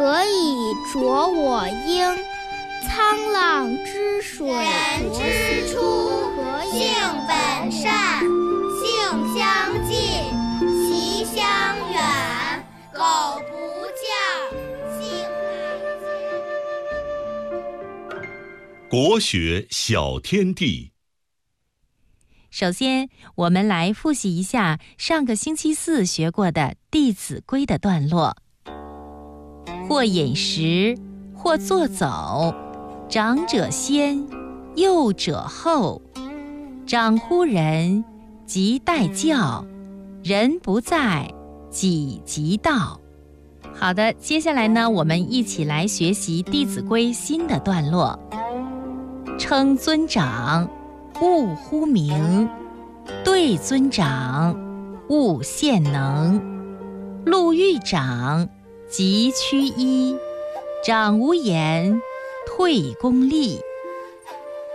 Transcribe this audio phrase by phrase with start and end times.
[0.00, 2.16] 濯我缨。
[2.88, 5.78] 沧浪之水人之初，
[6.72, 6.80] 性
[7.28, 8.24] 本善，
[8.80, 8.88] 性
[9.36, 9.38] 相
[9.86, 9.92] 近，
[10.88, 11.38] 习相
[11.92, 12.64] 远。
[12.92, 12.98] 苟
[13.48, 13.52] 不
[13.94, 14.02] 教，
[14.98, 16.08] 性乃迁。
[18.88, 20.92] 国学小天地。
[22.50, 28.36] 首先，我们来复习一下上个星期四学过的《弟子规》的段落：
[29.90, 30.96] 或饮食，
[31.34, 32.54] 或坐走，
[33.08, 34.24] 长者先，
[34.76, 36.00] 幼者后。
[36.86, 38.04] 长呼人，
[38.46, 39.64] 即待叫；
[40.22, 41.28] 人不在，
[41.70, 43.00] 己即到。
[43.74, 48.16] 好的，接下来呢，我们一起来学习《弟子规》新的段落：
[49.40, 50.70] 称尊长。
[51.20, 52.48] 勿呼名，
[53.24, 54.56] 对尊长，
[55.08, 56.40] 勿献能。
[57.26, 58.48] 路遇长，
[58.90, 60.18] 即趋揖；
[60.84, 62.02] 长无言，
[62.44, 63.60] 退恭立。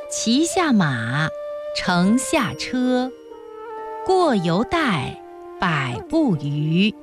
[0.09, 1.27] 骑下马，
[1.75, 3.11] 乘下车，
[4.05, 5.21] 过犹待
[5.59, 6.95] 百步余。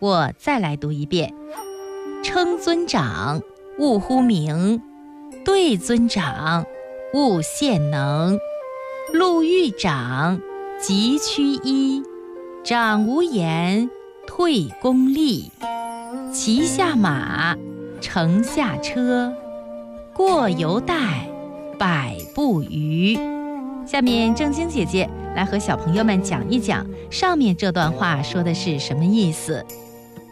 [0.00, 1.32] 我再来读一遍：
[2.24, 3.40] 称尊长，
[3.78, 4.80] 勿呼名；
[5.44, 6.66] 对尊长。
[7.14, 8.38] 勿献能，
[9.12, 10.40] 路遇长，
[10.80, 12.02] 即趋揖；
[12.64, 13.88] 长无言，
[14.26, 15.52] 退恭立。
[16.32, 17.56] 骑下马，
[18.00, 19.32] 乘下车，
[20.14, 21.28] 过犹待
[21.78, 23.18] 百步余。
[23.86, 29.64] 下面正晶姐姐来和小朋友们讲一讲上面这段话说的是什么意思。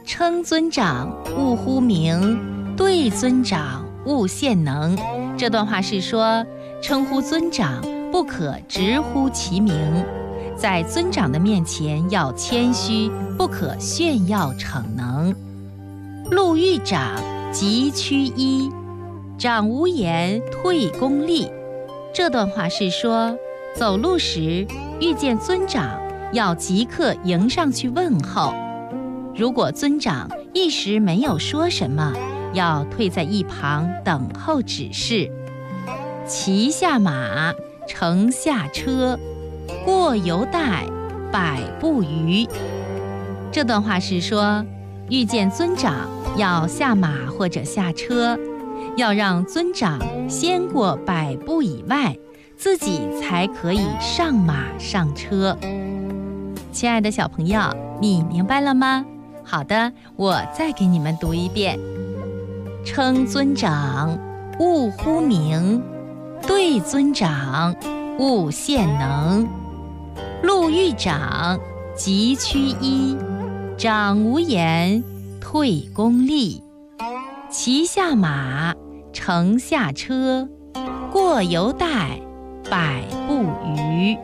[0.05, 2.37] 称尊长，勿呼名；
[2.77, 4.97] 对尊长，勿献能。
[5.37, 6.45] 这段话是说。
[6.83, 9.75] 称呼尊长不可直呼其名，
[10.55, 15.35] 在尊长的面前要谦虚，不可炫耀逞能。
[16.35, 17.15] 路遇长，
[17.53, 18.73] 即趋揖；
[19.39, 21.49] 长无言，退恭立。
[22.13, 23.37] 这段话是说，
[23.77, 24.67] 走路时
[25.01, 25.97] 遇见尊长，
[26.33, 28.53] 要即刻迎上去问候；
[29.37, 32.13] 如果尊长一时没有说什么，
[32.53, 35.31] 要退在一旁等候指示。
[36.27, 37.55] 骑下马，
[37.87, 39.17] 乘下车，
[39.85, 40.85] 过犹待
[41.31, 42.45] 百步余。
[43.53, 44.65] 这段话是说，
[45.11, 48.37] 遇见尊长要下马或者下车，
[48.97, 52.17] 要让尊长先过百步以外，
[52.57, 55.57] 自己才可以上马上车。
[56.73, 57.61] 亲爱的小朋友，
[58.01, 59.05] 你明白了吗？
[59.45, 61.79] 好的，我再给你们读一遍：
[62.85, 64.19] 称尊长，
[64.59, 65.81] 勿呼名。
[66.47, 67.75] 对尊长，
[68.19, 69.47] 勿献能；
[70.43, 71.59] 路遇长，
[71.95, 73.17] 即趋揖；
[73.79, 75.03] 长无言，
[75.45, 76.63] 退公立。
[77.51, 78.75] 骑下马，
[79.13, 80.49] 乘下车，
[81.13, 82.19] 过犹待
[82.71, 83.45] 百步
[83.77, 84.17] 余。